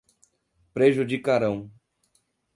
[0.73, 1.69] prejudicarão